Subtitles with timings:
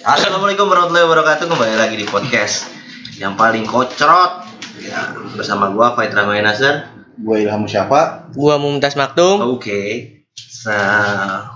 [0.00, 2.68] Assalamualaikum warahmatullahi wabarakatuh Kembali lagi di podcast
[3.16, 8.32] Yang paling kocrot ya, Bersama gua Faid Ramai Nasir Gue Ilham siapa?
[8.32, 9.44] Gua Mumtaz Maktum.
[9.46, 10.24] Oke
[10.64, 11.52] Nah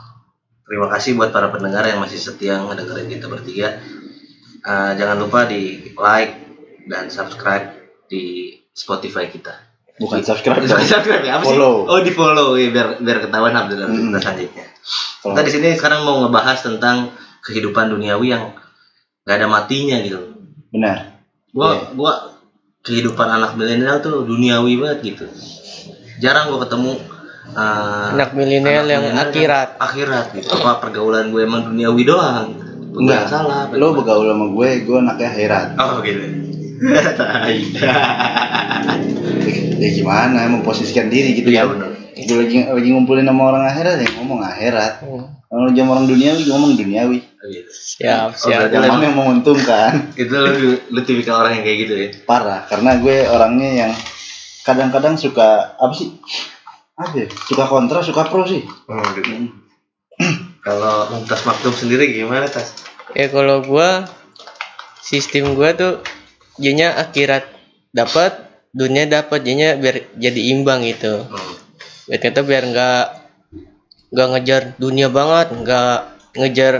[0.65, 3.80] Terima kasih buat para pendengar yang masih setia ngedengerin kita bertiga
[4.61, 6.35] Eh, Jangan lupa di like
[6.85, 7.76] dan subscribe
[8.06, 9.53] di Spotify kita
[9.95, 10.81] Bukan subscribe dong.
[10.81, 11.54] Subscribe ya, apa sih?
[11.54, 11.87] Follow.
[11.87, 14.11] Oh di follow ya, biar biar ketahuan update Hmm.
[14.11, 14.67] kita selanjutnya.
[15.22, 18.56] Kita di sini sekarang mau ngebahas tentang kehidupan duniawi yang
[19.28, 20.20] gak ada matinya gitu.
[20.72, 21.20] Benar.
[21.54, 21.80] Gua Iya.
[21.94, 22.12] gua
[22.84, 25.24] kehidupan anak milenial tuh duniawi banget gitu.
[26.18, 26.98] Jarang gua ketemu
[27.54, 29.68] uh, Anak milenial yang milenial akhirat.
[29.78, 30.48] Akhirat gitu.
[30.50, 32.48] Apa pergaulan gue emang duniawi doang?
[32.94, 33.26] Enggak.
[33.26, 33.66] salah.
[33.74, 35.68] Lo bergaul sama gue, gue anaknya herat.
[35.76, 36.24] Oh gitu.
[39.74, 40.48] Ya gimana?
[40.48, 41.68] Memposisikan diri gitu kan.
[41.76, 41.90] benar.
[42.14, 45.02] Gue lagi lagi ngumpulin sama orang akhirat ya ngomong akhirat.
[45.02, 45.26] Hmm.
[45.50, 47.18] Kalau jam orang duniawi ngomong duniawi.
[47.74, 48.02] Gitu.
[48.02, 48.60] Siap, Oh, siap.
[48.70, 49.93] berarti Yang menguntungkan?
[50.15, 52.09] Itu lu, lu tipikal orang yang kayak gitu ya.
[52.26, 52.66] Parah.
[52.71, 53.93] Karena gue orangnya yang
[54.62, 56.15] kadang-kadang suka apa sih?
[56.95, 57.26] Apa ya?
[57.51, 58.63] Suka kontra, suka pro sih.
[58.87, 59.51] Oh, gitu.
[60.65, 62.73] Kalau Mumtaz Maktum sendiri gimana Tas?
[63.13, 64.09] Ya kalau gua
[65.05, 66.01] sistem gua tuh
[66.57, 67.45] jadinya akhirat
[67.93, 68.33] dapat,
[68.73, 71.29] dunia dapat, jadinya biar jadi imbang gitu.
[71.29, 71.55] Hmm.
[72.09, 73.07] Biar kata biar nggak
[74.15, 75.98] nggak ngejar dunia banget, nggak
[76.39, 76.75] ngejar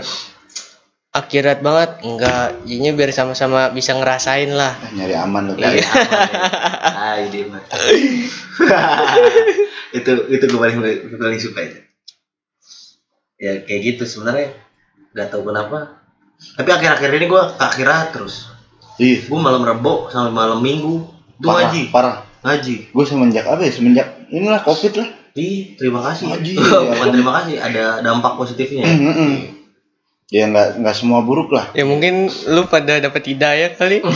[1.15, 4.75] akhirat banget, nggak jadinya biar sama-sama bisa ngerasain lah.
[4.75, 5.53] Ah, nyari aman lo.
[5.55, 7.43] Dari aman ya.
[7.47, 7.63] Mah.
[9.97, 11.79] itu itu gue paling gue paling suka itu.
[13.39, 14.51] Ya kayak gitu sebenarnya
[15.15, 16.03] nggak tahu kenapa.
[16.59, 18.51] Tapi akhir-akhir ini gue akhirat terus.
[18.99, 19.31] Iya.
[19.31, 20.99] Gue malam rebo sampai malam minggu
[21.39, 22.15] itu Parah, ngaji, parah.
[22.43, 22.75] ngaji.
[22.91, 23.71] Gue semenjak apa ya?
[23.71, 25.07] Semenjak inilah covid lah.
[25.35, 26.31] Ih, terima kasih.
[26.31, 26.53] Ngaji,
[26.95, 27.11] Bukan ya.
[27.11, 28.87] terima kasih, ada dampak positifnya.
[28.87, 29.54] Mm.
[30.33, 31.69] Ya nggak nggak semua buruk lah.
[31.77, 34.01] Ya mungkin lu pada dapat hidayah kali.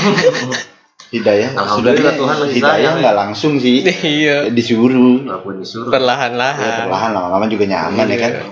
[1.10, 4.46] Hidayah Alhamdulillah, Tuhan masih hidayah sayang, nggak langsung sih iya.
[4.54, 5.90] disuruh Walaupun disuruh.
[5.90, 6.86] ya, Perlahan-lahan.
[6.86, 8.46] perlahan lama-lama juga nyaman ya kan Iya.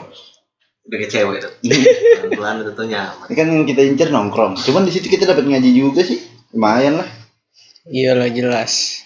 [0.89, 1.51] Udah kayak cewek tuh.
[2.33, 3.25] Pelan itu tuh nyaman.
[3.29, 6.17] ini kan yang kita incer nongkrong cuman di situ kita dapat ngaji juga sih
[6.49, 7.05] lumayan lah
[7.85, 9.05] Iyalah jelas.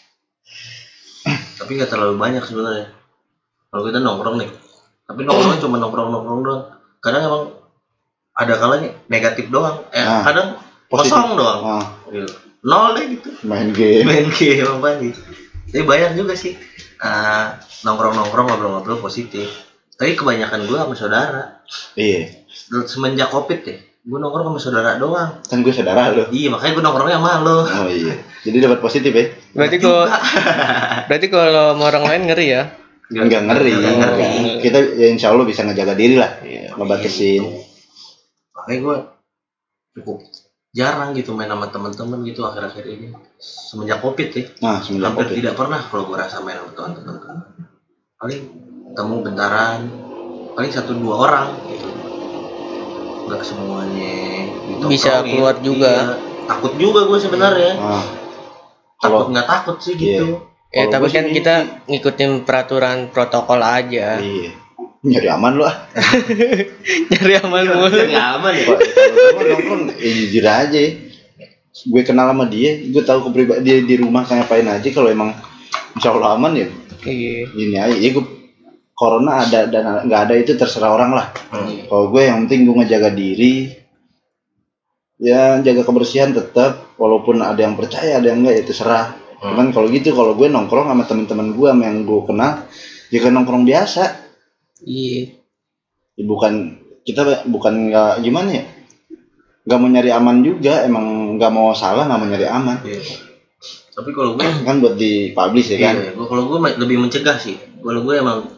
[1.59, 2.88] Tapi nggak terlalu banyak sebenarnya.
[3.67, 4.50] Kalau kita nongkrong nih,
[5.06, 6.63] tapi nongkrong cuma nongkrong-nongkrong doang.
[6.97, 7.44] Kadang emang
[8.33, 9.83] ada kalanya negatif doang.
[9.89, 10.47] Eh, Ah, kadang
[10.87, 11.13] positif.
[11.13, 11.59] kosong doang.
[11.61, 12.31] ah, Gitu.
[12.61, 13.29] Nol deh gitu.
[13.43, 15.13] main game Main game apa nih?
[15.67, 16.53] Tapi banyak juga sih.
[16.97, 19.49] ah, nongkrong-nongkrong ngobrol-ngobrol positif.
[19.91, 21.43] Tapi kebanyakan gue sama saudara.
[21.93, 22.29] iya
[22.83, 25.41] Semenjak covid ya, gue nongkrong sama saudara doang.
[25.41, 27.57] kan gue saudara lo Iya makanya gue nongkrongnya sama lo.
[27.61, 30.05] oh iya jadi dapat positif ya Berarti kalau
[31.05, 32.63] berarti kalau sama orang lain ngeri ya.
[33.09, 34.29] nggak ngeri Nggak ngeri.
[34.59, 36.73] kita ya insya Allah bisa ngejaga diri lah Iya.
[36.75, 37.41] ngebatasin
[38.71, 38.97] makanya gue
[39.99, 40.17] cukup
[40.71, 45.35] jarang gitu main sama teman-teman gitu akhir-akhir ini semenjak covid ya nah semenjak hampir covid
[45.43, 47.37] tidak pernah kalau gue rasa main sama teman-teman
[48.15, 48.41] paling
[48.91, 49.79] ketemu bentaran
[50.55, 51.89] paling satu dua orang gitu
[53.27, 54.15] nggak semuanya
[54.67, 54.91] ditongkrongin.
[54.91, 55.93] Bisa keluar juga.
[55.93, 56.15] Iya.
[56.47, 58.03] takut juga gue sebenarnya nah,
[58.99, 59.99] takut kalau nggak takut sih Iya.
[59.99, 60.27] gitu
[60.71, 64.23] Ya Kalau tapi kan sih kita ngikutin peraturan protokol aja.
[64.23, 64.55] iya
[65.01, 65.75] nyari aman lo ah.
[67.09, 67.89] Nyari aman mulu.
[67.89, 70.81] jadi aman ya Kalau gua nongkrong ya jujur aja
[71.72, 75.31] gue kenal sama dia gue tahu kepribadian dia di rumah kayak ngapain aja kalau emang
[75.97, 76.67] insya Allah aman ya.
[77.01, 77.50] Iya.
[77.50, 78.25] gini aja ya gue
[78.94, 81.28] corona ada dan nggak ada itu terserah orang lah.
[81.50, 81.90] Hmm.
[81.90, 83.56] kalau gue yang penting gue ngejaga diri.
[85.22, 89.06] Ya jaga kebersihan tetap walaupun ada yang percaya ada yang enggak ya terserah.
[89.41, 89.57] Hmm.
[89.57, 92.69] cuman kalau gitu kalau gue nongkrong sama teman-teman gue sama yang gue kenal
[93.09, 94.20] ya kan nongkrong biasa
[94.81, 95.37] Iya.
[96.15, 96.53] Ya, bukan
[97.01, 98.63] kita bukan nggak gimana ya
[99.61, 103.01] nggak mau nyari aman juga emang nggak mau salah nggak mau nyari aman Iya.
[103.93, 107.57] tapi kalau gue kan buat di publish ya kan Iya, kalau gue lebih mencegah sih.
[107.77, 108.49] Kalau gue emang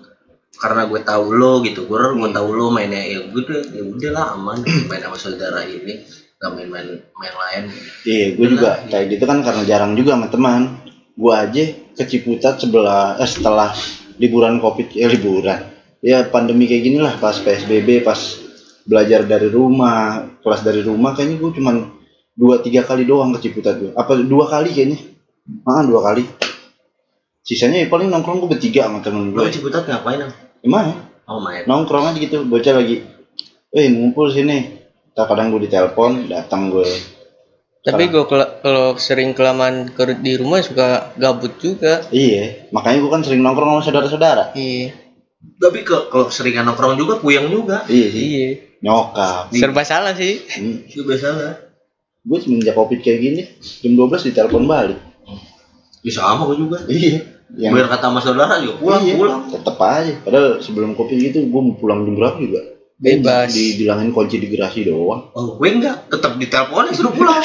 [0.54, 2.32] karena gue tahu lo gitu, gue gue Hmm.
[2.32, 6.04] tahu lo mainnya ya gue tuh ya udah lah aman main sama saudara ini,
[6.38, 6.88] gak main-main
[7.20, 7.64] main lain.
[8.06, 10.62] iya gue juga kayak gitu kan karena jarang juga sama teman
[11.14, 11.64] gue aja
[12.00, 13.74] ke Ciputat sebelah eh, setelah
[14.22, 15.73] liburan covid ya liburan
[16.04, 18.20] ya pandemi kayak gini lah pas psbb pas
[18.84, 21.76] belajar dari rumah kelas dari rumah kayaknya gue cuman
[22.36, 25.00] dua tiga kali doang ke Ciputat gue apa dua kali kayaknya
[25.64, 26.28] ah dua kali
[27.40, 30.20] sisanya ya paling nongkrong gue bertiga sama temen gue Ciputat ngapain?
[30.22, 30.32] Am?
[30.60, 30.88] emang
[31.24, 31.64] Oh main.
[31.64, 33.00] nongkrong aja gitu bocah lagi
[33.70, 36.88] eh ngumpul sini tak kadang gue ditelepon datang gue
[37.84, 42.00] Tapi gue kalau sering kelamaan ke di rumah suka gabut juga.
[42.10, 45.03] iya makanya gue kan sering nongkrong sama saudara-saudara Iya.
[45.60, 47.88] Tapi ke kalau seringan nongkrong juga puyeng juga.
[47.88, 48.08] Iya.
[48.12, 48.48] Sih iya.
[48.84, 49.56] Nyokap.
[49.56, 50.44] Serba salah sih.
[50.60, 50.84] Hmm.
[50.88, 51.54] itu biasa lah
[52.24, 53.44] gue semenjak covid kayak gini
[53.84, 55.00] jam 12 ditelepon balik.
[56.04, 56.80] Bisa sama gue juga.
[56.88, 57.20] Iya.
[57.54, 59.42] Yang biar kata sama saudara juga pulang iya, pulang.
[59.52, 60.14] Tetep aja.
[60.24, 62.62] Padahal sebelum covid gitu gue mau pulang jam berapa juga?
[63.04, 63.52] Bebas.
[63.52, 65.36] dibilangin kunci di garasi doang.
[65.36, 66.08] Oh gue enggak.
[66.08, 67.44] Tetap diteleponin suruh pulang.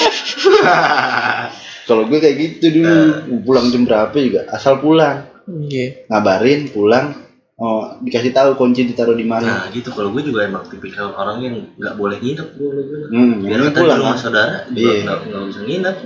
[1.89, 2.95] Kalau gue kayak gitu dulu.
[3.35, 4.47] Mau pulang jam berapa juga?
[4.55, 5.27] Asal pulang.
[5.51, 6.07] Iya.
[6.07, 7.28] Ngabarin pulang
[7.59, 9.43] oh dikasih tahu kunci ditaruh di mana.
[9.45, 9.91] Nah gitu.
[9.91, 12.99] Kalau gue juga emang tipikal orang yang nggak boleh nginep gue kalau gue.
[13.11, 14.19] Hmm, biar yang kata di pulang rumah kan.
[14.19, 15.03] saudara juga Iya.
[15.03, 15.97] nggak nggak bisa nginep.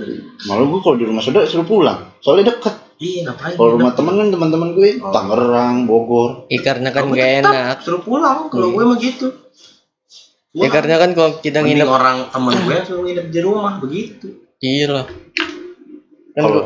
[0.49, 1.99] Malu gue kalau di rumah saudara suruh pulang.
[2.19, 2.75] Soalnya deket.
[2.97, 4.89] Iya ngapain kalau rumah temen kan teman-teman gue.
[4.97, 5.11] Oh.
[5.11, 6.29] Tangerang Bogor.
[6.47, 7.75] Ya karena kan gak enak.
[7.81, 8.49] suruh pulang.
[8.49, 8.73] Kalau Iya.
[8.73, 9.27] gue emang gitu.
[10.53, 14.27] Ya karena kan kalau kita Mending nginep orang temen gue suruh nginep di rumah begitu.
[14.57, 15.05] Iya lah
[16.33, 16.65] kalau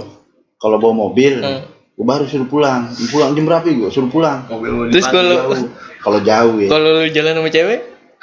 [0.57, 1.43] kalau bawa mobil.
[1.43, 1.63] Hmm.
[1.97, 2.93] Gue baru suruh pulang.
[3.09, 4.45] Pulang jam berapa gue suruh pulang.
[4.45, 5.69] Mobil mau Terus kalau- Jauh.
[5.97, 6.69] kalau jauh ya.
[6.69, 7.79] Kalau lu jalan sama cewek?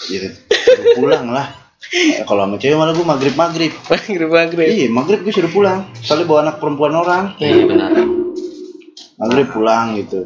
[0.07, 1.47] Ya suruh pulang lah.
[1.91, 4.29] Eh, kalau sama cewek malah gue maghrib maghrib maghrib.
[4.31, 5.91] Maghrib iya maghrib gue suruh pulang.
[5.99, 7.35] Soalnya bawa anak perempuan orang.
[7.43, 7.91] Iya benar.
[9.19, 10.23] Maghrib pulang gitu.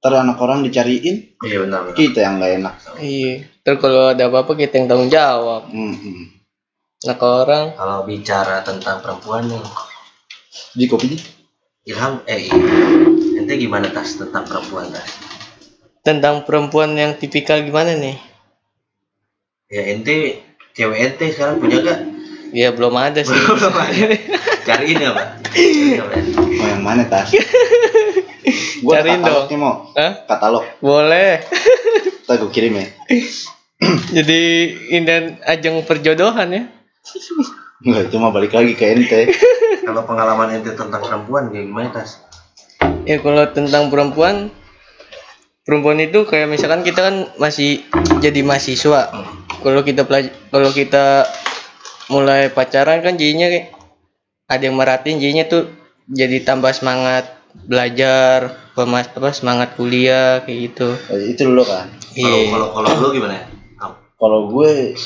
[0.00, 1.36] Ntar anak orang dicariin.
[1.44, 1.96] Iya benar benar.
[2.00, 2.74] kita yang nggak enak.
[2.96, 3.34] Iya.
[3.60, 5.68] Terus kalau ada apa-apa kita yang tanggung jawab.
[5.68, 6.24] Hmm, hmm.
[7.04, 7.76] nah kalau orang.
[7.76, 9.60] Kalau bicara tentang perempuan nih
[10.72, 11.35] di kopi.
[11.86, 12.50] Ilham eh
[13.38, 15.06] ente gimana tas tentang perempuan tas?
[16.02, 18.18] Tentang perempuan yang tipikal gimana nih?
[19.70, 20.42] Ya ente
[20.74, 22.00] cewek ente sekarang punya gak
[22.50, 23.30] ya belum ada sih.
[23.30, 23.88] Ya pak
[24.66, 25.28] Cariin ya, Pak.
[26.58, 27.30] mau yang mana tas?
[28.82, 29.74] Gue Cariin katalognya mau.
[29.94, 30.26] Hah?
[30.26, 31.38] katalog boleh.
[32.26, 32.86] Ntar gue kirim ya.
[34.18, 34.40] Jadi
[34.90, 36.62] ini ajang perjodohan ya
[37.84, 39.20] Enggak, itu mah balik lagi ke ente.
[39.86, 42.24] Kalau pengalaman ente tentang perempuan kayak gimana tas?
[43.06, 44.50] Ya kalau tentang perempuan
[45.62, 47.86] perempuan itu kayak misalkan kita kan masih
[48.18, 49.14] jadi mahasiswa.
[49.62, 50.02] Kalau kita
[50.50, 51.22] kalau kita
[52.10, 53.74] mulai pacaran kan jadinya kayak
[54.50, 55.70] ada yang merhatiin jadinya tuh
[56.10, 57.30] jadi tambah semangat
[57.66, 60.88] belajar pemas apa semangat kuliah kayak gitu.
[61.30, 63.46] Itu dulu kan kalau iya kalau kalau lu gimana?
[64.16, 64.98] Kalau gue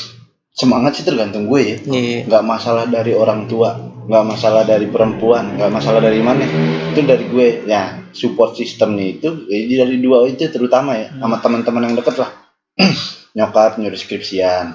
[0.50, 1.76] semangat sih tergantung gue ya.
[1.86, 3.76] Iya nggak masalah dari orang tua
[4.10, 6.44] nggak masalah dari perempuan nggak masalah dari mana.
[6.92, 7.48] Itu dari gue.
[7.66, 12.30] Ya support sistemnya itu ya, dari dua itu terutama ya sama teman-teman yang deket lah.
[13.38, 14.74] Nyokap nyuruh skripsian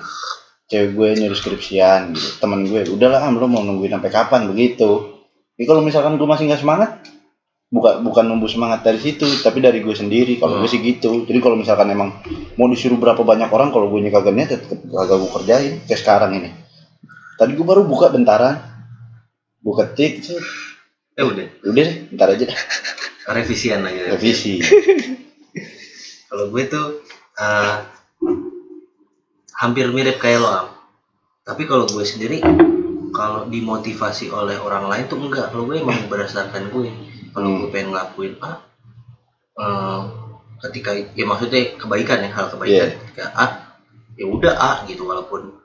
[0.66, 4.50] cewek gue nyuruh skripsian gitu teman gue udahlah am lo mau nungguin sampai kapan?
[4.50, 5.13] Begitu.
[5.56, 6.89] Jadi kalau misalkan gue masih nggak semangat
[7.75, 10.39] bukan bukan nunggu semangat dari situ tapi dari gue sendiri.
[10.39, 11.27] Kalau gue sih gitu.
[11.27, 12.16] Jadi kalau misalkan emang
[12.56, 15.74] mau disuruh berapa banyak orang kalau gue kagak niat tetep kagak gue kerjain.
[15.83, 16.50] Kayak sekarang ini.
[17.36, 18.56] Tadi gue baru buka bentaran.
[19.60, 20.39] Gue ketik set.
[21.19, 21.48] eh udah.
[21.68, 22.60] Udah deh bentar aja dah.
[23.36, 24.62] revisian lagi revisi.
[26.30, 27.04] Kalau gue tuh
[27.39, 27.75] eh,
[29.60, 30.68] hampir mirip kayak lo am.
[31.45, 32.42] Tapi kalau gue sendiri
[33.16, 35.48] kalau dimotivasi oleh orang lain tuh enggak.
[35.56, 36.92] Kalau gue emang berdasarkan gue.
[37.32, 37.58] Kalau Hmm.
[37.64, 38.52] gue pengen ngelakuin A
[39.56, 40.00] eh,
[40.68, 42.92] ketika ya maksudnya kebaikan ya hal kebaikan.
[42.92, 43.00] Iya.
[43.08, 43.46] ketika A
[44.20, 45.08] ya udah A gitu.
[45.08, 45.56] Walaupun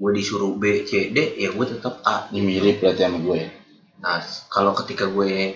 [0.00, 3.40] gue disuruh B C D ya gue tetap A ini mirip berarti sama gue.
[4.00, 5.52] Nah, kalau ketika gue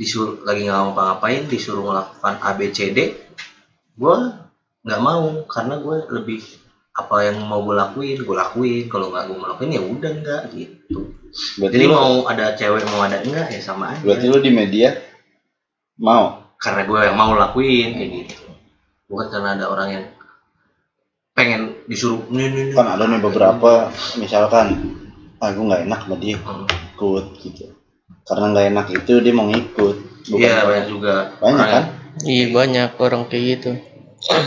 [0.00, 3.12] disuruh lagi nggak mau ngapain, disuruh melakukan A B C D,
[3.96, 4.14] gue
[4.84, 5.44] nggak mau.
[5.44, 6.40] Karena gue lebih
[6.92, 8.84] apa yang mau gue lakuin, gue lakuin.
[8.92, 11.16] Kalau nggak gue mau lakuin ya udah enggak gitu.
[11.56, 14.04] berarti Jadi lo mau ada cewek mau ada enggak ya sama aja.
[14.04, 14.92] berarti lo di media
[15.96, 18.34] mau Karena gue yang mau lakuin kayak gitu.
[19.08, 20.04] Bukan karena ada orang yang
[21.32, 22.74] pengen disuruh nih nih nih.
[22.76, 23.88] kan ada nih beberapa
[24.20, 24.92] misalkan
[25.40, 26.68] ah gue nggak enak sama dia Hmm.
[26.68, 27.64] ikut gitu
[28.28, 29.96] karena nggak enak itu dia mau ngikut
[30.28, 31.84] Iya banyak juga banyak kan
[32.22, 33.70] iya banyak orang kayak gitu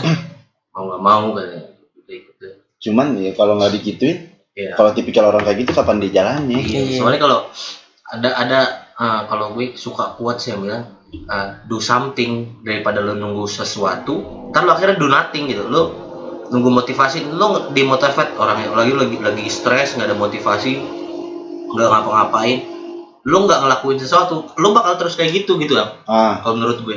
[0.72, 1.75] mau nggak mau kayak
[2.08, 2.46] gitu.
[2.76, 4.18] cuman ya kalau nggak digituin
[4.56, 4.72] Iya.
[4.72, 6.96] kalau tipikal orang kayak gitu kapan dijalani Iya, Iya.
[6.96, 7.38] soalnya kalau
[8.08, 8.60] ada ada
[8.96, 14.48] eh, kalau gue suka kuat sih yang bilang eh, do something daripada lo nunggu sesuatu,
[14.48, 15.68] ntar lo akhirnya do nothing gitu.
[15.68, 15.82] Lo
[16.48, 20.72] nunggu motivasi, lo dimotivate orang yang lagi lagi lagi stres nggak ada motivasi,
[21.76, 22.58] nggak ngapa-ngapain,
[23.28, 26.00] lo nggak ngelakuin sesuatu, lo bakal terus kayak gitu gitu ya.
[26.08, 26.96] ah Kalau menurut gue,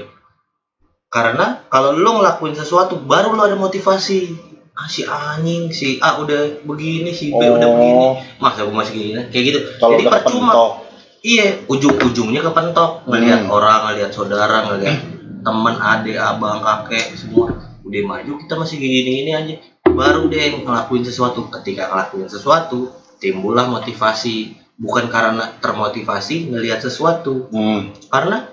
[1.10, 4.49] karena kalau lo ngelakuin sesuatu, baru lo ada motivasi.
[4.80, 8.94] Ah si anjing, si A udah begini, si B udah begini, oh masa gue masih
[8.96, 9.60] gini, kayak gitu.
[9.76, 10.24] kalau Jadi percuma.
[10.24, 10.72] kepentok
[11.20, 13.52] Iya, ujung-ujungnya kepentok ngelihat Hmm.
[13.52, 15.04] orang, ngelihat saudara, ngelihat
[15.44, 17.52] teman, adik, abang, kakek, semua
[17.84, 19.56] udah maju kita masih gini-gini aja.
[19.84, 21.52] Baru deh ngelakuin sesuatu.
[21.52, 24.56] Ketika ngelakuin sesuatu, timbullah motivasi.
[24.80, 27.52] Bukan karena termotivasi ngelihat sesuatu.
[27.52, 28.08] hmm.
[28.08, 28.48] Karena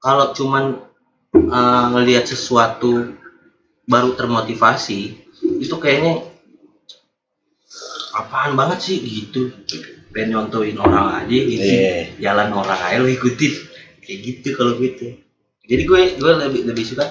[0.00, 0.80] kalau cuman
[1.36, 3.12] uh, ngelihat sesuatu
[3.84, 6.22] baru termotivasi itu kayaknya
[8.12, 9.48] apaan banget sih gitu
[10.12, 12.20] pengen nyontoin orang aja gitu Iya.
[12.20, 13.52] jalan orang aja lo ikutin
[14.04, 15.16] kayak gitu kalau gitu
[15.64, 17.08] jadi gue gue lebih lebih suka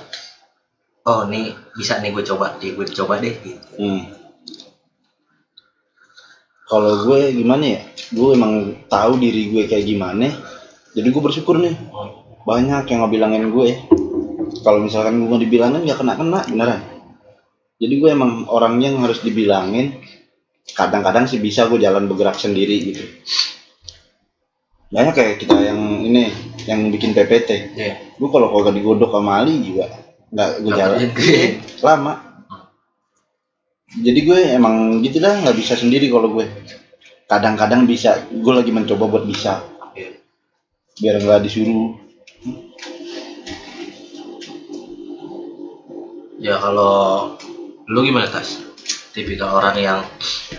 [1.10, 4.04] oh nih bisa nih gue coba ya gue coba deh gitu Hmm.
[6.64, 7.82] Kalau gue gimana ya?
[8.16, 10.32] Gue emang tahu diri gue kayak gimana.
[10.96, 11.76] Jadi gue bersyukur nih.
[12.48, 13.76] Banyak yang ngebilangin gue.
[14.64, 16.80] Kalau misalkan gue dibilangin ya kena kena beneran.
[17.82, 19.98] Jadi gue emang orangnya yang harus dibilangin.
[20.78, 23.04] Kadang-kadang sih bisa gue jalan bergerak sendiri gitu.
[24.94, 26.30] Banyak kayak kita yang ini
[26.70, 27.50] yang bikin PPT.
[27.74, 27.94] Iya.
[28.22, 29.90] Gue kalau kagak digodok sama Ali juga
[30.32, 31.52] nggak gue jalan Dapetin.
[31.84, 32.14] lama
[33.92, 36.48] jadi gue emang gitu dah nggak bisa sendiri kalau gue
[37.28, 39.60] kadang-kadang bisa gue lagi mencoba buat bisa
[39.92, 40.16] Iya.
[41.04, 42.00] biar nggak disuruh
[46.42, 47.38] Ya kalau
[47.92, 48.64] lu gimana tas?
[49.12, 50.00] Tipikal orang yang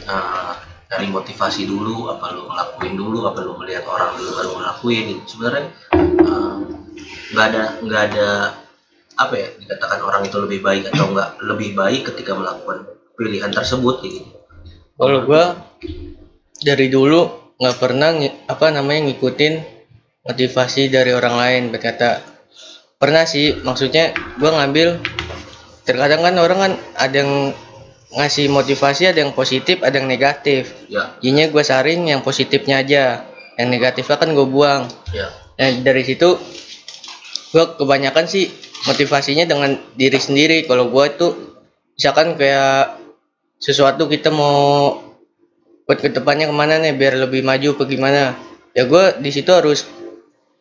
[0.04, 0.52] uh,
[0.84, 5.04] dari motivasi dulu, apa lu ngelakuin dulu, apa lu melihat orang dulu baru ngelakuin?
[5.08, 5.22] Gitu.
[5.36, 5.64] Sebenarnya
[6.20, 6.60] uh,
[7.32, 8.28] nggak ada nggak ada
[9.16, 12.84] apa ya dikatakan orang itu lebih baik atau enggak lebih baik ketika melakukan
[13.16, 14.20] pilihan tersebut gitu.
[15.00, 15.56] Kalau gua
[16.60, 18.12] dari dulu nggak pernah
[18.48, 19.54] apa namanya ngikutin
[20.28, 22.20] motivasi dari orang lain berkata
[23.00, 25.00] pernah sih maksudnya gua ngambil
[25.82, 27.32] terkadang kan orang kan ada yang
[28.12, 33.24] ngasih motivasi ada yang positif ada yang negatif Ya, jadinya gua saring yang positifnya aja
[33.56, 35.28] yang negatifnya kan gue buang ya,
[35.62, 36.28] Nah, dari situ
[37.52, 38.48] gua kebanyakan sih
[38.88, 40.64] motivasinya dengan diri sendiri.
[40.64, 41.54] Kalau gua itu
[41.94, 42.98] misalkan kayak
[43.62, 44.98] sesuatu kita mau
[45.86, 48.22] buat ke depannya ke mana nih biar lebih maju apa gimana.
[48.72, 49.84] Ya gua di situ harus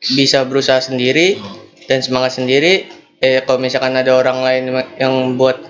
[0.03, 1.39] bisa berusaha sendiri
[1.87, 2.85] dan semangat sendiri.
[3.21, 4.63] Eh kalau misalkan ada orang lain
[4.97, 5.61] yang buat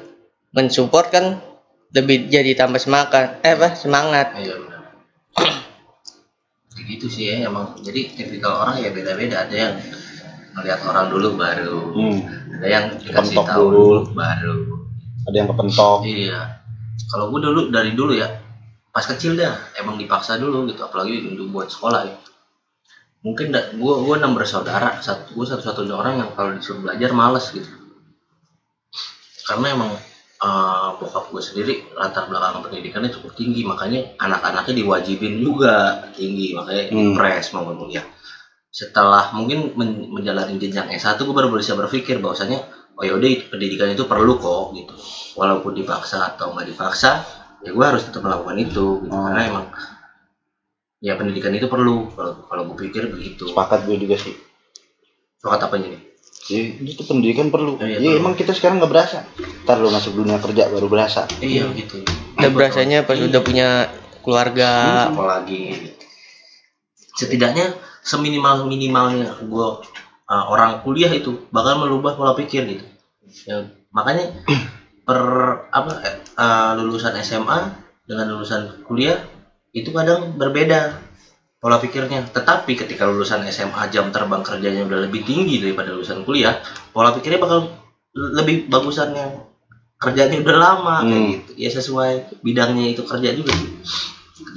[0.55, 1.25] mensupport kan
[1.91, 3.43] lebih jadi tambah semangat.
[3.43, 4.31] Eh apa semangat.
[4.39, 4.81] iya benar.
[6.71, 7.75] Gitu sih ya emang.
[7.83, 9.43] Jadi tipikal orang ya beda-beda.
[9.47, 9.73] Ada yang
[10.55, 12.19] melihat orang dulu baru, hmm.
[12.59, 13.79] ada yang dikasih Kepentok tahu dulu.
[13.79, 14.55] dulu baru.
[15.21, 16.39] ada yang kepentok Iya.
[17.07, 18.27] Kalau gue dulu dari dulu ya,
[18.91, 22.15] pas kecil dah emang dipaksa dulu gitu, apalagi untuk buat sekolah ya.
[23.21, 27.45] Mungkin dah, gue gue enam bersaudara, satu gue satu-satunya orang yang kalau disuruh belajar males
[27.53, 27.69] gitu.
[29.45, 29.91] Karena emang
[30.41, 36.89] eh, bokap gue sendiri latar belakang pendidikannya cukup tinggi, makanya anak-anaknya diwajibin juga tinggi, makanya
[36.89, 37.13] Hmm.
[37.13, 38.01] impres mau kuliah.
[38.73, 42.57] Setelah mungkin men- menjalani jenjang S1 gue baru bisa berpikir bahwasanya
[42.97, 44.95] oh yaudah pendidikan itu perlu kok gitu
[45.39, 47.19] walaupun dipaksa atau nggak dipaksa
[47.61, 49.13] ya gue harus tetap melakukan itu gitu.
[49.13, 49.27] Oh.
[49.29, 49.65] karena emang
[51.01, 52.13] ya pendidikan itu perlu.
[52.13, 53.49] Kalau kalau gue pikir begitu.
[53.49, 54.37] Sepakat gue juga sih.
[55.41, 55.97] Sokat apa ini
[56.41, 57.81] Jadi, itu pendidikan perlu.
[57.81, 59.25] Iya, ya, emang kita sekarang nggak berasa.
[59.65, 61.25] Ntar lu masuk dunia kerja baru berasa.
[61.41, 62.05] Iya gitu.
[62.37, 63.89] Udah berasanya pas udah punya
[64.21, 64.69] keluarga.
[65.09, 65.93] apalagi.
[67.17, 69.67] Setidaknya seminimal minimalnya gue
[70.29, 72.85] uh, orang kuliah itu bakal merubah pola pikir gitu.
[73.45, 74.33] Ya, makanya
[75.07, 75.19] per
[75.69, 77.59] apa eh, uh, lulusan SMA
[78.05, 79.21] dengan lulusan kuliah
[79.71, 80.99] itu kadang berbeda
[81.57, 82.27] pola pikirnya.
[82.27, 86.59] Tetapi ketika lulusan SMA jam terbang kerjanya udah lebih tinggi daripada lulusan kuliah
[86.91, 87.71] pola pikirnya bakal
[88.11, 89.31] lebih bagusan yang
[89.95, 91.31] kerjanya udah lama kayak Hmm.
[91.37, 91.51] gitu.
[91.55, 92.11] Ya sesuai
[92.41, 93.71] bidangnya itu kerja juga sih.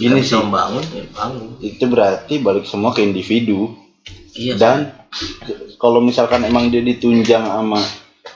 [0.00, 0.42] Gini bisa sih.
[0.42, 1.46] membangun ya bangun.
[1.60, 3.70] Itu berarti balik semua ke individu.
[4.34, 4.90] Iya dan
[5.78, 7.78] kalau misalkan emang dia ditunjang sama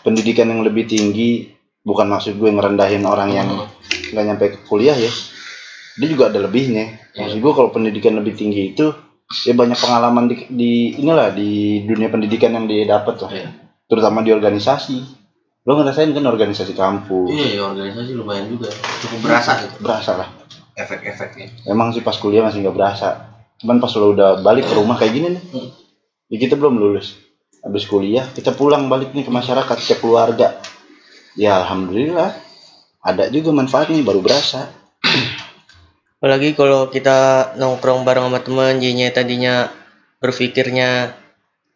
[0.04, 1.50] pendidikan yang lebih tinggi
[1.82, 3.66] bukan maksud gue ngerendahin orang yang Hmm.
[4.12, 5.08] nggak nyampe ke kuliah ya
[5.98, 6.94] dia juga ada lebihnya.
[7.18, 8.86] Maksud gue kalau pendidikan lebih tinggi itu
[9.44, 13.48] ya banyak pengalaman di, di inilah di dunia pendidikan yang dia dapat lah Iya.
[13.84, 14.96] terutama di organisasi.
[15.68, 17.28] Lo ngerasain kan organisasi kampus.
[17.28, 18.72] Iya, ya, organisasi lumayan juga.
[19.04, 19.74] Cukup berasa gitu.
[19.84, 20.28] Berasa lah.
[20.78, 21.66] Efek-efeknya.
[21.66, 23.34] emang sih pas kuliah masih nggak berasa.
[23.58, 25.68] Cuman pas lo udah balik ke rumah kayak gini nih Hmm.
[26.30, 27.18] ya kita belum lulus.
[27.60, 30.62] Habis kuliah kita pulang balik nih ke masyarakat ke keluarga.
[31.34, 32.30] Ya alhamdulillah.
[33.02, 34.70] Ada juga manfaatnya baru berasa
[36.18, 39.54] Apalagi kalau kita nongkrong bareng sama teman, jadinya tadinya
[40.18, 41.14] berpikirnya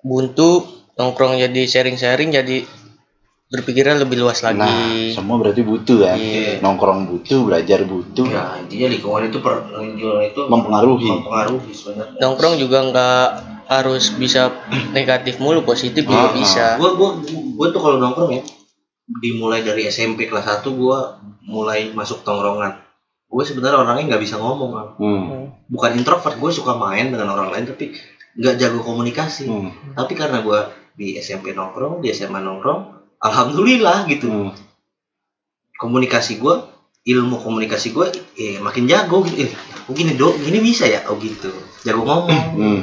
[0.02, 0.66] buntu,
[0.99, 2.66] nongkrong jadi sharing-sharing jadi
[3.52, 5.12] berpikirnya lebih luas nah lagi.
[5.12, 6.64] semua berarti butuh kan Iya.
[6.64, 12.16] nongkrong butuh belajar butuh Ya, intinya lingkungan itu per lingkungan itu mempengaruhi mempengaruhi sebenarnya.
[12.16, 13.25] Nongkrong juga nggak
[13.68, 14.56] harus bisa
[14.96, 16.66] negatif mulu, positif juga Ah, bisa.
[16.80, 17.20] Gua gua
[17.54, 18.42] gua tuh kalau nongkrong ya
[19.20, 22.80] dimulai dari SMP kelas 1 gua mulai masuk tongkrongan.
[23.32, 24.70] Gue sebenarnya orangnya nggak bisa ngomong.
[24.76, 24.88] Bang.
[25.00, 25.24] hmm.
[25.72, 27.96] Bukan introvert, gue suka main dengan orang lain tapi
[28.36, 29.48] nggak jago komunikasi.
[29.48, 29.72] Hmm.
[29.96, 30.60] Tapi karena gue
[30.92, 32.80] di SMP nongkrong di SMA nongkrong
[33.16, 34.52] alhamdulillah gitu Hmm.
[35.80, 36.54] komunikasi gue
[37.02, 38.06] ilmu komunikasi gue
[38.38, 39.52] eh, makin jago gitu eh
[39.88, 41.48] oh gini dok gini bisa ya oh gitu
[41.82, 42.80] jago ngomong Hmm.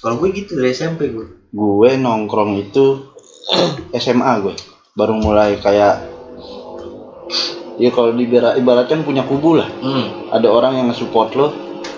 [0.00, 3.10] kalau gue gitu dari SMP gue gue nongkrong itu
[4.02, 4.54] SMA gue
[4.94, 6.08] baru mulai kayak
[7.76, 9.68] ya kalau di ibaratkan punya kubu lah.
[9.80, 10.32] Hmm.
[10.32, 11.46] ada orang yang nge-support lo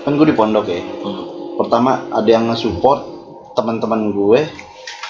[0.04, 0.82] kan gue di pondok ya.
[0.82, 1.24] Hmm.
[1.58, 3.00] pertama ada yang nge-support
[3.54, 4.40] teman-teman gue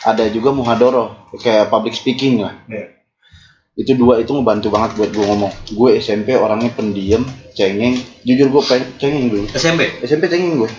[0.04, 2.54] ada juga muhadoro kayak public speaking lah.
[2.68, 2.92] Iya.
[3.74, 5.52] itu dua itu ngebantu banget buat gue ngomong.
[5.74, 7.26] Gue SMP orangnya pendiam
[7.58, 7.98] cengeng.
[8.22, 9.44] Jujur gue pengen cengeng dulu.
[9.50, 10.70] SMP SMP cengeng gue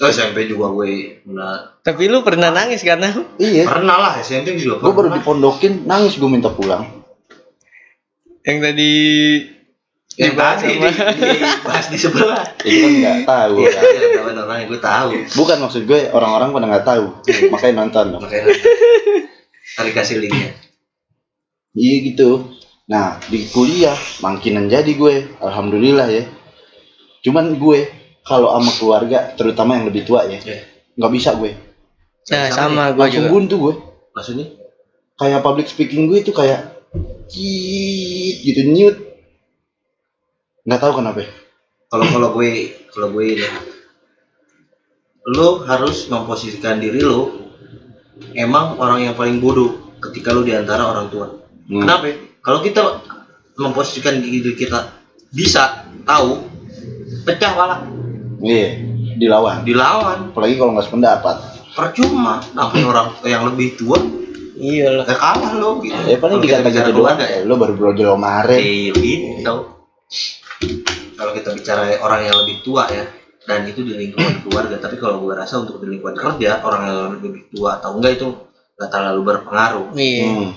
[0.00, 1.76] oh, SMP juga gue pernah.
[1.80, 3.68] Tapi lu pernah nangis karena iya.
[3.68, 5.20] Pernah lah SMP juga gue baru pernah.
[5.20, 6.99] dipondokin nangis gue minta pulang
[8.42, 8.92] yang tadi
[10.16, 12.44] yang dibahas tadi sama- di, dibahas di sebelah.
[12.60, 13.54] Itu kan nggak tahu.
[13.58, 15.10] Iya, iya, teman orang gue tahu.
[15.34, 17.04] bukan maksud gue orang-orang pada nggak tahu.
[17.48, 18.04] Makanya nonton.
[18.10, 18.46] Dong Makanya
[19.70, 20.50] tarik kasih linknya.
[21.72, 22.50] iya gitu.
[22.86, 25.14] Nah di kuliah makinan jadi gue.
[25.38, 26.24] Alhamdulillah ya.
[27.20, 27.86] Cuman gue
[28.20, 30.64] kalau sama keluarga terutama yang lebih tua ya Iya.
[30.96, 31.54] nggak bisa gue.
[32.30, 33.32] Nah, sama gue langsung juga.
[33.32, 33.74] buntu gue.
[34.10, 34.46] Maksudnya?
[35.14, 36.79] kayak public speaking gue itu kayak
[37.30, 38.96] Ciit, gitu nyut.
[40.66, 41.22] Nggak tahu kenapa.
[41.90, 43.46] Kalau kalau gue kalau gue ini
[45.30, 47.30] lo harus memposisikan diri lo
[48.34, 51.26] emang orang yang paling bodoh ketika lo di antara orang tua.
[51.70, 51.86] Hmm.
[51.86, 52.10] Kenapa?
[52.42, 52.82] Kalau kita
[53.58, 54.98] memposisikan diri kita
[55.30, 56.42] bisa tahu
[57.22, 57.76] pecah pala
[58.42, 59.62] iya dilawan.
[59.62, 60.18] Dilawan.
[60.32, 61.36] Apalagi kalau nggak sependapat.
[61.70, 64.00] Percuma namanya orang yang lebih tua
[64.60, 65.04] Iya lah.
[65.08, 65.96] gak kalah lo gitu.
[65.96, 66.60] ya paling gitu
[66.92, 67.38] doang keluarga ya.
[67.48, 69.56] lo baru brojol kemarin Iya gitu.
[71.16, 73.04] Kalau kita bicara orang yang lebih tua ya,
[73.44, 74.76] dan itu di lingkungan keluarga.
[74.80, 78.28] Tapi kalau gue rasa untuk di lingkungan kerja, orang yang lebih tua atau enggak itu
[78.76, 79.86] nggak terlalu berpengaruh.
[79.96, 80.24] Iya.
[80.28, 80.50] hmm.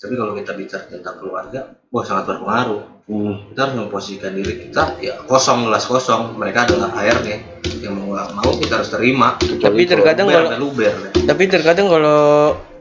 [0.00, 1.60] Tapi kalau kita bicara tentang keluarga,
[1.92, 2.80] wah sangat berpengaruh.
[3.10, 3.34] Hmm.
[3.52, 6.36] Kita harus memposisikan diri kita ya kosong gelas kosong.
[6.40, 7.36] Mereka adalah airnya
[7.84, 9.36] yang mau mau kita harus terima.
[9.36, 10.92] Tapi kalau- terkadang Luber kalau luber.
[11.28, 12.20] tapi terkadang kalau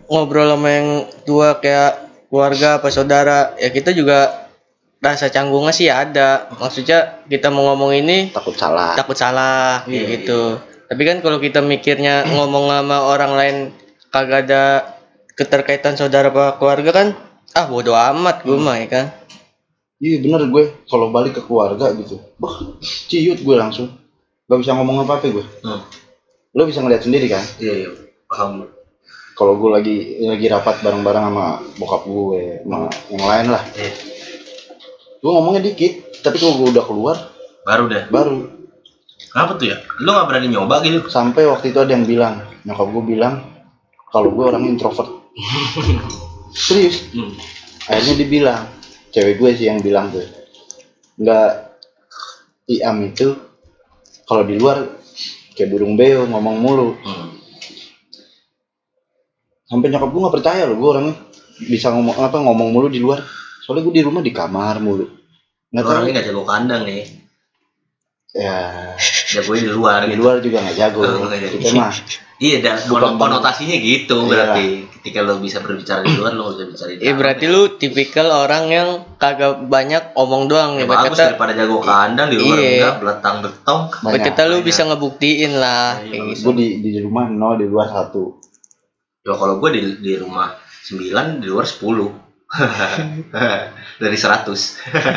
[0.10, 0.88] ngobrol sama yang
[1.24, 4.50] tua kayak keluarga apa saudara ya kita juga
[5.00, 10.04] rasa canggungnya sih ada maksudnya kita mau ngomong ini takut salah takut salah kayak Iya,
[10.20, 10.42] gitu
[10.90, 13.58] tapi kan kalau kita mikirnya ngomong sama orang lain
[14.12, 14.64] kagak ada
[15.38, 17.08] keterkaitan saudara apa keluarga kan
[17.56, 19.06] ah bodo amat gue mah ya kan
[20.00, 22.56] Iya bener gue kalau balik ke keluarga gitu, bah
[23.12, 24.00] ciut gue langsung,
[24.48, 25.44] gak bisa ngomong apa apa gue.
[25.60, 25.84] Hmm.
[26.56, 27.44] Lo bisa ngeliat sendiri kan?
[27.60, 27.90] Iya, iya.
[28.32, 28.79] Paham.
[29.40, 29.96] Kalau gue lagi
[30.28, 31.46] lagi rapat bareng-bareng sama
[31.80, 33.92] bokap gue, sama yang lain lah, Iya.
[35.16, 37.16] gue ngomongnya dikit, tapi kalau gue udah keluar
[37.64, 38.04] Baru deh.
[38.12, 38.52] baru
[39.30, 39.78] Kenapa tuh ya?
[40.02, 41.06] Lu nggak berani nyoba gitu?
[41.08, 43.34] sampai waktu itu ada yang bilang, nyokap gue bilang
[44.10, 45.08] kalau gue orang introvert.
[46.52, 47.32] Serius, Hmm.
[47.86, 48.62] akhirnya dibilang,
[49.14, 50.26] cewek gue sih yang bilang tuh,
[51.16, 51.50] nggak
[52.70, 53.34] Iam itu
[54.26, 54.84] kalau di luar
[55.54, 57.19] kayak burung beo ngomong mulu Hmm.
[59.70, 61.16] Sampai nyokap gue nggak percaya loh gue orangnya
[61.62, 63.22] bisa ngomong apa ngomong mulu di luar
[63.62, 65.06] soalnya gue di rumah di kamar mulu
[65.70, 67.06] nggak tahu Orangnya nggak jago kandang nih.
[68.32, 68.94] ya
[69.28, 70.20] Jagonya di luar di gitu.
[70.20, 71.56] luar juga nggak jago Oh, jago.
[71.56, 71.94] kita mah
[72.40, 74.30] Iya, dan Bukan kon- konotasinya gitu Iya.
[74.32, 74.68] berarti.
[74.96, 77.18] Ketika lo bisa berbicara di luar, lo bisa bicara di eh dalam.
[77.20, 81.84] berarti lu tipikal orang yang kagak banyak omong doang Ya, nih bagus kata daripada jago
[81.84, 82.72] kandang di luar Iya.
[82.72, 83.82] enggak beletang betong.
[84.00, 84.66] banyak kita lu banyak.
[84.66, 86.32] bisa ngebuktiin lah Iya, kayak bagus.
[86.32, 88.24] gitu gue di di rumah nol di luar satu
[89.30, 90.58] Ya kalau gue di, di rumah
[90.90, 92.50] 9 di luar 10.
[94.02, 94.58] Dari 100.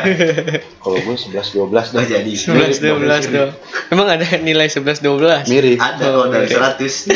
[0.85, 2.29] kalau gue 11 12 dah jadi.
[2.29, 3.57] 11 12 dong.
[3.89, 5.49] Emang ada nilai 11 12?
[5.49, 7.09] mirip Ada kalau dari 100.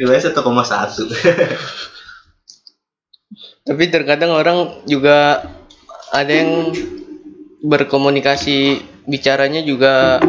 [0.00, 0.32] Nilai 1,1.
[3.68, 5.44] Tapi terkadang orang juga
[6.08, 6.72] ada yang
[7.60, 10.24] berkomunikasi bicaranya juga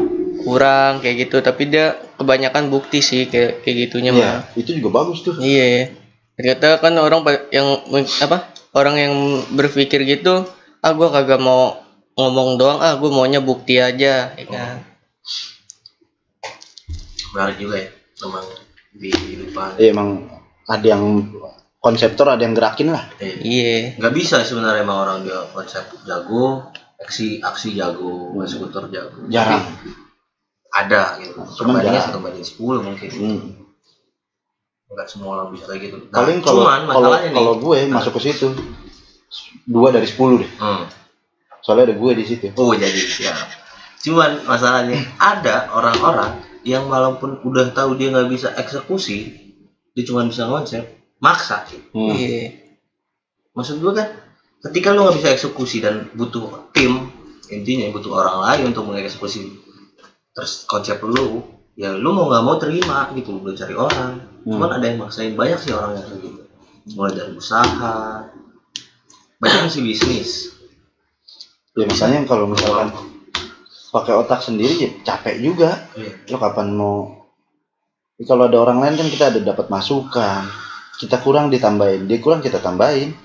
[0.49, 1.37] kurang kayak gitu.
[1.39, 4.57] Tapi dia kebanyakan bukti sih kayak kayak gitunya Iya, mah.
[4.57, 5.37] itu juga bagus tuh.
[5.37, 5.93] Iya.
[6.33, 7.21] Ternyata kan orang
[7.53, 7.85] yang
[8.25, 9.13] apa orang yang
[9.53, 10.47] berpikir gitu
[10.79, 11.77] ah gua kagak mau
[12.15, 14.81] ngomong doang ah gua maunya bukti aja ya kan.
[17.35, 17.89] Menarik juga ya.
[18.25, 18.45] Memang
[18.89, 19.69] di kehidupan.
[19.77, 20.09] Iya, emang
[20.65, 21.03] ada yang
[21.79, 23.07] konseptor ada yang gerakin lah.
[23.21, 23.95] Eh, iya.
[23.95, 26.67] Nggak bisa sebenarnya emang orang dia konsep jago
[26.99, 29.23] aksi aksi jago eksekutor jago.
[29.31, 29.63] Jarang.
[29.63, 30.08] Tapi
[30.69, 32.07] ada gitu Cuman perbandingan jarang.
[32.07, 33.41] satu banding sepuluh mungkin Hmm.
[34.89, 37.77] nggak semua orang bisa kayak gitu nah, paling kalau cuman kalau masalahnya nih kalau gue
[37.87, 38.47] masuk ke situ
[39.63, 40.83] dua dari sepuluh deh hmm.
[41.61, 43.37] soalnya ada gue di situ oh jadi siap
[43.99, 49.29] cuman masalahnya ada orang-orang yang walaupun udah tahu dia nggak bisa eksekusi
[49.93, 50.81] dia cuma bisa konsep
[51.19, 52.09] maksa Hmm.
[52.09, 52.57] Iya.
[53.51, 54.07] maksud gua kan
[54.63, 57.13] ketika lu nggak bisa eksekusi dan butuh tim
[57.47, 59.68] intinya butuh orang lain untuk mengeksekusi
[60.39, 61.43] terus konsep lu
[61.75, 65.59] ya lu mau nggak mau terima gitu lu cari orang cuman ada yang maksain banyak
[65.59, 66.41] sih orang yang kayak gitu
[66.95, 68.23] mulai dari usaha
[69.43, 70.59] banyak sih bisnis
[71.77, 72.91] Ya makanya kalau misalkan
[73.95, 75.79] pakai otak sendiri ya capek juga.
[75.95, 76.11] Iya.
[76.27, 77.15] Lo kapan mau
[78.19, 80.43] Ya, kalau ada orang lain kan kita ada dapat masukan.
[80.99, 83.15] Kita kurang ditambahin, dia kurang kita tambahin.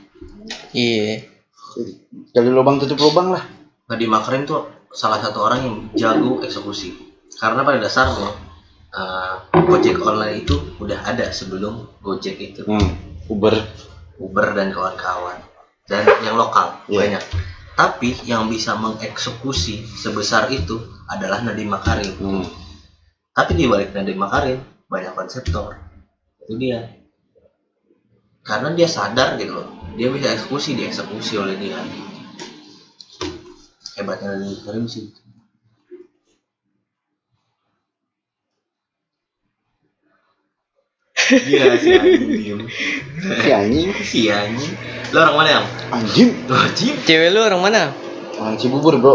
[0.71, 1.27] Iya.
[2.31, 3.43] Kali lubang tutup lubang lah.
[3.91, 6.95] Nadiem Makarim tuh salah satu orang yang jago eksekusi
[7.39, 8.31] karena pada dasarnya
[8.95, 12.63] eh, Gojek online itu udah ada sebelum Gojek itu.
[12.63, 12.95] Hmm.
[13.27, 13.55] Uber.
[14.21, 15.43] Uber dan kawan-kawan.
[15.89, 16.99] Dan yang lokal Iya.
[17.01, 17.23] banyak.
[17.75, 20.79] Tapi yang bisa mengeksekusi sebesar itu
[21.11, 22.15] adalah Nadiem Makarim.
[22.21, 22.47] Hmm.
[23.35, 25.75] tapi di balik Nadiem Makarim banyak konseptor.
[26.47, 26.87] Itu dia.
[28.47, 29.67] Karena dia sadar gitu loh.
[29.99, 31.83] Dia bisa eksekusi dieksekusi oleh dia.
[33.99, 35.11] Hebatnya Nadiem Makarim sih
[41.33, 42.61] Iya si anjing diem
[43.25, 44.75] Si anjing, Si anjing
[45.15, 45.67] Lo orang mana yang?
[45.95, 46.31] anjing.
[46.51, 47.83] Wajib Cewek lu orang mana?
[48.35, 49.15] Orang Cibubur, Bro.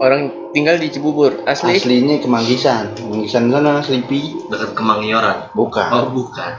[0.00, 1.44] Orang tinggal di Cibubur.
[1.44, 1.76] Asli?
[1.76, 2.96] Aslinya Kemanggisan.
[2.96, 4.48] Kemanggisan sana Sleepy.
[4.48, 5.88] Dekat Kemangioran Bukan.
[5.92, 6.52] Oh bukan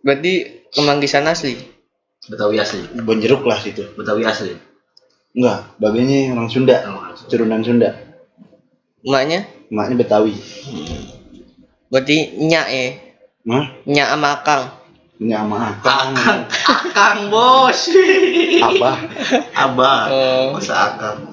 [0.00, 1.58] Berarti kemanggisan asli.
[2.26, 3.86] Betawi asli Bonjeruk lah situ.
[3.94, 4.56] Betawi asli
[5.36, 6.80] Enggak, babenya orang Sunda.
[6.88, 7.12] Oh.
[7.28, 7.92] Turunan Sunda.
[9.04, 9.44] Emaknya?
[9.68, 10.32] Emaknya Betawi.
[11.86, 12.86] Berarti nyak ya.
[13.46, 13.64] Hah?
[13.84, 14.64] Nyak sama akang.
[15.16, 16.12] Ini sama Akang.
[16.12, 17.88] Akang Akang bos
[18.60, 18.96] Abah.
[19.56, 20.44] Abah Oh.
[20.52, 21.32] Masa akang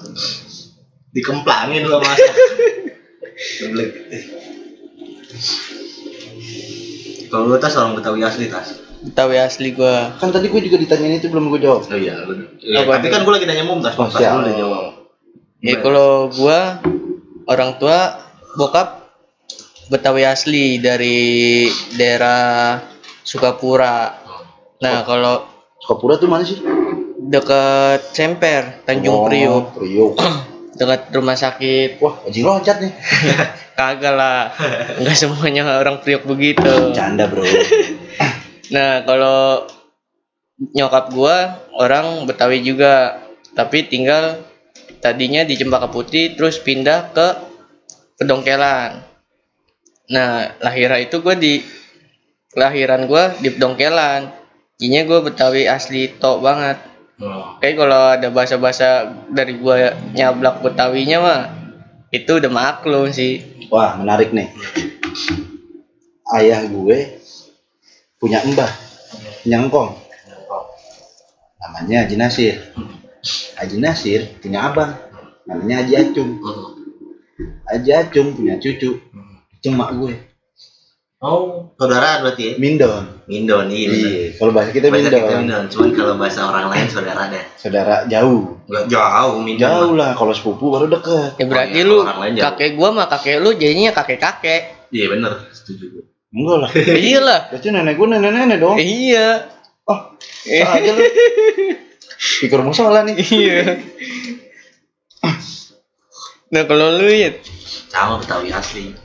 [1.12, 2.32] Dikemplangin lo masa
[3.60, 3.90] Geblek.
[7.26, 10.16] Kalau lu tas orang Betawi asli tas Betawi asli gua.
[10.16, 11.84] Kan tadi gue juga ditanyain itu belum gue jawab.
[11.84, 14.32] Oh iya, lu- iya, Apa tapi kan gue lagi nanya Mumtaz, Oh, Mumtaz siap.
[14.32, 14.84] lu udah jawab.
[15.60, 16.80] Ya kalau gua
[17.44, 18.16] orang tua
[18.54, 19.03] bokap
[19.92, 22.80] Betawi asli dari daerah
[23.24, 24.16] Sukapura.
[24.80, 25.44] Nah, kalau
[25.80, 26.60] Sukapura tuh mana sih?
[27.24, 30.14] dekat Semper, Tanjung Oh, Priok, Priok.
[30.78, 31.98] dekat rumah sakit.
[32.02, 32.92] Wah, anjing loncat nih.
[33.78, 34.52] Kagak lah.
[35.00, 36.92] Enggak semuanya orang Priok begitu.
[36.92, 37.44] Canda, Bro.
[38.64, 39.68] Nah, kalau
[40.72, 43.20] nyokap gua orang Betawi juga,
[43.52, 44.40] tapi tinggal
[45.04, 47.26] tadinya di Cempaka Putih terus pindah ke
[48.16, 49.13] Pedongkelan.
[50.10, 51.64] Nah, lahiran itu gua di
[52.52, 54.32] kelahiran gua di Pedongkelan.
[54.76, 56.76] Jadinya gua Betawi asli tok banget.
[57.20, 57.62] Hmm.
[57.62, 58.88] Kayak kalau ada bahasa-bahasa
[59.30, 61.40] dari gua nyablak Betawinya mah
[62.14, 63.42] itu udah maklum sih.
[63.74, 64.46] Wah, menarik nih.
[66.30, 67.18] Ayah gue
[68.22, 68.70] punya mbah
[69.42, 69.98] nyangkong.
[71.58, 72.54] Namanya Haji Nasir.
[73.58, 74.94] Haji Nasir punya abang.
[75.50, 76.38] Namanya Haji Acung.
[76.38, 76.70] Hmm.
[77.66, 79.02] Haji Acung punya cucu.
[79.64, 80.34] Cuma gue.
[81.24, 82.54] Oh, saudara berarti ya?
[82.60, 83.24] Mindon.
[83.24, 83.88] Mindon, iya.
[83.88, 85.22] Iya, kalau bahasa kita Bahasa Mindon.
[85.24, 87.44] kita Mindon, cuman kalau bahasa orang lain saudara deh.
[87.56, 88.60] Saudara jauh.
[88.68, 89.64] Gak jauh, Mindon.
[89.64, 91.40] Jauh lah, kalau sepupu baru deket.
[91.40, 92.44] Ya berarti lu orang lain jauh.
[92.52, 94.62] kakek gua mah kakek lu jadinya kakek-kakek.
[94.92, 96.04] Iya bener, setuju gue.
[96.36, 96.70] Enggak lah.
[97.08, 97.40] iya lah.
[97.48, 98.76] Berarti nenek gue nenek-nenek dong.
[98.76, 99.28] Iya.
[99.88, 100.00] Oh,
[100.44, 101.00] aja lu.
[102.44, 103.16] Pikir musola nih.
[103.16, 103.60] Iya.
[106.52, 107.32] nah kalau lu ya
[107.88, 109.03] Sama Betawi asli.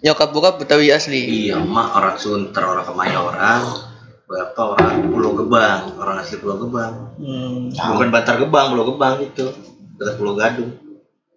[0.00, 1.48] Nyokap bokap Betawi asli.
[1.48, 3.60] Iya, emak orang Sunter, orang Kemayoran.
[4.30, 7.18] Bapak orang Pulau Gebang, orang asli Pulau Gebang.
[7.18, 7.74] Hmm.
[7.74, 9.46] Bukan Bantar Gebang, Pulau Gebang itu.
[9.98, 10.70] Dekat Pulau Gadung.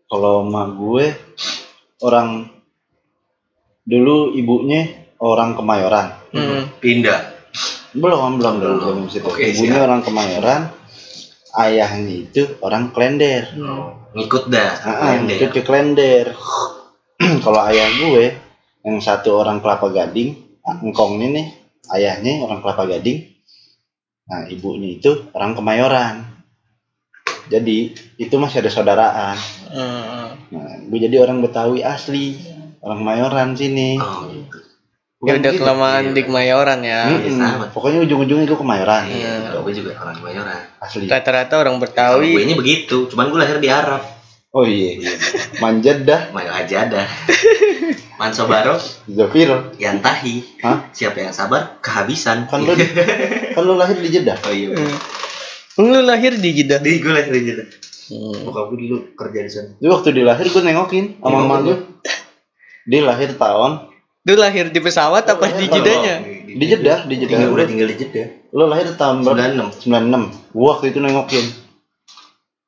[0.06, 1.06] Kalau emak gue
[2.06, 2.54] orang
[3.84, 6.08] dulu ibunya orang Kemayoran.
[6.32, 6.70] Hmm.
[6.78, 7.34] Pindah.
[7.94, 8.78] Belum, belum, belum, Belum.
[8.78, 9.26] belum situ.
[9.26, 9.86] Oke, ibunya siap.
[9.90, 10.62] orang Kemayoran,
[11.62, 13.54] ayahnya itu orang Klender.
[14.14, 14.72] Ngikut dah.
[14.86, 15.38] Ah, Pendek.
[15.42, 16.26] ikut ke Klender.
[17.46, 18.26] Kalau ayah gue
[18.84, 21.48] yang satu orang Kelapa Gading, ah, engkong ini nih,
[21.96, 23.32] ayahnya orang Kelapa Gading.
[24.24, 26.16] Nah, ibunya itu orang Kemayoran.
[27.52, 29.36] Jadi itu masih ada saudaraan.
[29.68, 30.32] Hmm.
[30.52, 32.40] Nah, gue jadi orang Betawi asli,
[32.80, 34.00] orang Kemayoran sini.
[34.00, 34.60] Oh, gitu.
[35.24, 35.64] Ya udah gitu.
[35.64, 36.16] kelamaan Iya.
[36.16, 37.02] di Kemayoran ya.
[37.08, 37.66] Iya, sama.
[37.72, 39.04] Pokoknya ujung-ujungnya gue Kemayoran.
[39.08, 40.60] Iya, gue juga orang Kemayoran.
[40.84, 41.08] Asli.
[41.08, 42.32] Rata-rata orang Gue Betawi.
[42.44, 44.04] ini begitu, cuman gue lahir di Arab.
[44.54, 45.02] Oh iya.
[45.58, 46.30] Manjat dah.
[46.30, 47.02] Mayo aja ada.
[48.20, 48.78] Mansobaro,
[49.10, 49.50] Zafir.
[49.80, 50.62] Yantahi.
[50.64, 50.90] Hah?
[50.94, 52.48] Siapa yang sabar, kehabisan.
[52.48, 52.74] Kan lu
[53.56, 54.38] kan lu lahir di Jeddah.
[54.44, 54.76] Oh iya.
[55.80, 56.80] Lu lahir di Jeddah.
[56.80, 57.68] Di gue lahir di Jeddah.
[58.14, 58.46] Hmm.
[58.46, 59.72] Bokap gue dulu kerja di sana.
[59.80, 61.62] Jadi waktu dia lahir gue nengokin sama ya?
[61.64, 61.78] gue.
[62.84, 63.94] Dia lahir tahun
[64.24, 66.16] Lu lahir di pesawat apa di lahir jedanya?
[66.48, 67.44] Di Jeddah, di Jeddah.
[67.44, 68.28] Tinggal, udah tinggal di Jeddah.
[68.56, 69.52] Lo lahir tahun berapa?
[69.84, 69.84] 96.
[69.84, 70.56] 96.
[70.56, 71.46] Gua waktu itu nengokin.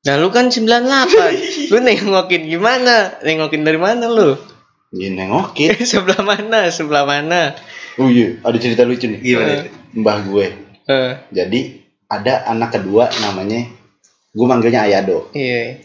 [0.05, 3.23] Nah lu kan 98 Lu nengokin gimana?
[3.23, 4.35] Nengokin dari mana lu?
[4.95, 5.75] Ya nengokin.
[5.91, 6.71] sebelah mana?
[6.71, 7.51] Sebelah mana?
[7.99, 9.19] Oh iya, ada cerita lucu nih.
[9.19, 9.51] Gimana?
[9.59, 9.69] itu?
[9.95, 10.47] Mbah gue.
[10.85, 11.59] Eh, Jadi
[12.07, 13.65] ada anak kedua namanya
[14.31, 15.27] gue manggilnya Ayado.
[15.31, 15.79] iya.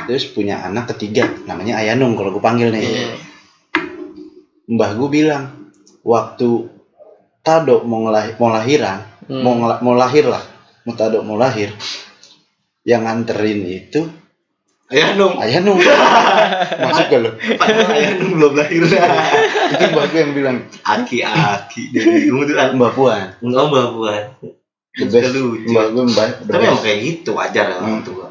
[0.00, 2.82] Terus punya anak ketiga namanya Ayanung kalau gue panggil nih.
[2.82, 3.10] Iya.
[4.68, 5.44] Mbah gue bilang
[6.02, 6.68] waktu
[7.40, 9.40] Tado mau ngelahir, mau lahiran, Hmm.
[9.40, 10.44] mau ngela- mau lahir lah,
[10.84, 11.72] mau Tado mau lahir,
[12.82, 14.04] yang nganterin itu
[14.90, 15.38] Ayah dong.
[15.38, 15.78] Ayanung.
[16.82, 17.30] Masuk gak lo?
[17.54, 18.82] Padahal ayah dong belum lahir.
[18.82, 22.54] Itu mbah gue yang bilang Aki-aki dari kamu tuh.
[22.74, 23.26] Mbah Puan.
[23.38, 24.24] Enggak mbak buat.
[24.98, 25.30] The best.
[25.38, 25.70] lucu.
[25.70, 28.06] Mbah gue the Tapi emang kayak gitu wajar orang Hmm.
[28.06, 28.28] tua.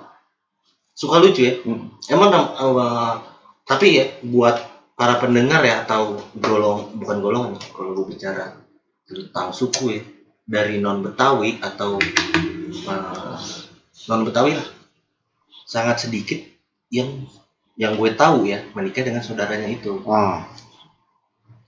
[0.91, 1.53] Suka lucu ya.
[1.63, 1.95] Hmm.
[2.11, 3.13] Emang eh,
[3.63, 4.59] tapi ya buat
[4.99, 8.51] para pendengar ya atau golong bukan golongan kalau gue bicara
[9.07, 10.01] tentang suku ya
[10.43, 11.95] dari non Betawi atau
[14.11, 14.78] non Betawi lah
[15.69, 16.41] sangat sedikit
[16.89, 17.29] yang
[17.77, 20.01] yang gue tahu ya menikah dengan saudaranya itu.
[20.09, 20.49] Ah,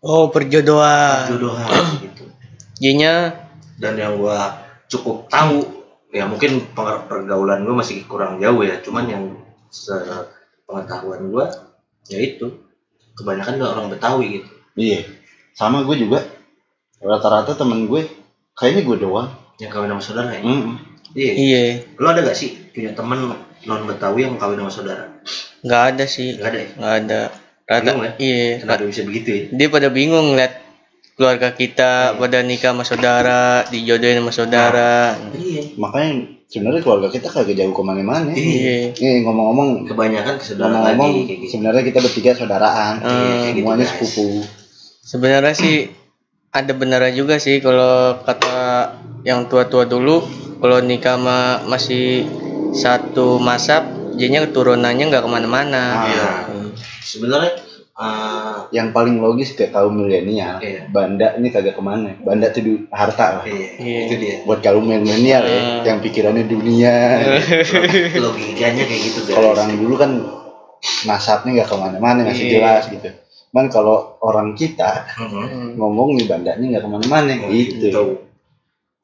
[0.01, 1.29] Oh perjodohan.
[1.29, 1.69] Jodohan
[2.09, 2.25] gitu.
[2.81, 3.37] Jadinya
[3.77, 5.61] dan yang gua cukup tahu
[6.09, 9.23] ya mungkin pergaulan gua masih kurang jauh ya cuman yang
[9.69, 11.53] sepengetahuan gua
[12.09, 12.65] ya itu.
[13.13, 14.51] Kebanyakan gak orang Betawi gitu.
[14.73, 15.05] Iya.
[15.53, 16.25] Sama gue juga.
[17.03, 18.07] Rata-rata temen gue
[18.55, 19.29] kayaknya gue doang.
[19.61, 20.41] yang kawin sama saudara ya?
[20.41, 20.73] Mm-mm.
[21.13, 21.33] iya.
[21.37, 21.61] Iya.
[22.01, 23.35] Lo ada gak sih punya temen
[23.65, 25.05] non Betawi yang kawin sama saudara?
[25.61, 26.37] Nggak ada sih.
[26.37, 26.69] Nggak ada ya?
[26.77, 27.21] Nggak ada.
[27.61, 28.13] Rata Bingung ya?
[28.19, 29.43] Iya kenapa bisa begitu ya?
[29.55, 30.53] Dia pada bingung lihat
[31.15, 35.15] keluarga kita pada nikah sama saudara dijodohin sama saudara.
[35.37, 35.77] Iya.
[35.77, 36.11] Makanya
[36.49, 38.33] sebenarnya keluarga kita kagak jauh ke mana-mana.
[38.33, 38.91] Iya.
[38.97, 41.45] Nih ngomong-ngomong, kebanyakan ke saudara ngomong-ngomong lagi gitu.
[41.47, 42.93] sebenarnya kita bertiga saudaraan.
[42.99, 43.91] Hmm, kayak gitu, Semuanya guys.
[43.95, 44.25] sepupu.
[45.01, 45.75] sebenarnya sih
[46.51, 48.55] ada benarnya juga sih kalau kata
[49.23, 50.23] yang tua-tua dulu
[50.59, 52.27] kalau nikah sama masih
[52.71, 56.27] satu masab jadinya keturunannya nggak ke mana-mana Iya.
[56.47, 56.69] Hmm.
[57.01, 57.53] sebenarnya
[57.93, 60.87] eh, Yang paling logis ke kaum milenial, Iya.
[60.87, 62.15] banda ini kagak ke mana.
[62.17, 63.43] Banda itu du- harta lah.
[63.43, 63.99] iya, Iya.
[64.07, 65.81] itu dia Buat kaum milenial ya, Hmm.
[65.83, 66.95] yang pikirannya dunia.
[68.17, 70.11] logikanya kayak gitu kalau orang dulu kan
[71.03, 72.53] nasabnya nggak ke mana-mana masih Iya.
[72.55, 73.09] jelas gitu.
[73.51, 75.27] Cuman kalau orang kita Mhm.
[75.27, 75.69] Hmm.
[75.75, 77.85] ngomong nih bandanya nggak ke mana-mana Oh, gitu.
[77.85, 78.01] gitu.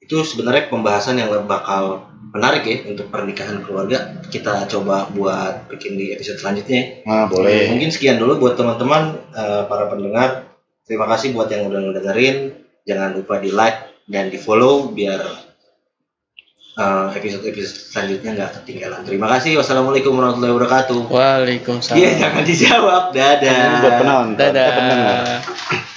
[0.07, 4.23] Itu sebenarnya pembahasan yang bakal menarik ya untuk pernikahan keluarga.
[4.31, 7.03] Kita coba buat bikin di episode selanjutnya.
[7.03, 7.03] ya.
[7.03, 7.75] Nah boleh.
[7.75, 10.47] Mungkin sekian dulu buat teman-teman eh, para pendengar.
[10.87, 12.55] Terima kasih buat yang udah ngedengerin.
[12.87, 15.19] Jangan lupa di like dan di follow biar
[16.79, 19.03] eh, episode-episode selanjutnya nggak ketinggalan.
[19.03, 19.59] Terima kasih.
[19.59, 20.99] Wassalamualaikum warahmatullahi wabarakatuh.
[21.11, 23.03] Waalaikumsalam Iya jangan dijawab.
[23.11, 23.59] Dadah.
[23.83, 24.39] Buat penonton.
[24.39, 24.55] pendengar.
[24.55, 25.95] dadah